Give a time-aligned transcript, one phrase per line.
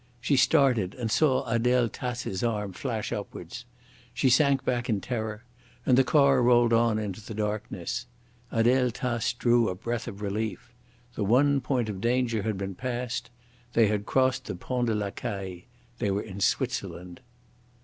[0.19, 3.65] She started and saw Adele Tace's arm flash upwards.
[4.15, 5.43] She sank back in terror;
[5.85, 8.07] and the car rolled on into the darkness.
[8.49, 10.73] Adele Tace drew a breath of relief.
[11.13, 13.29] The one point of danger had been passed.
[13.73, 15.65] They had crossed the Pont de la Caille,
[15.99, 17.21] they were in Switzerland.